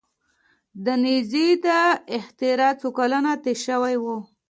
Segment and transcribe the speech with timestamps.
[0.85, 1.67] د نیزې د
[2.17, 4.17] اختراع څو کلونه تیر شوي وو.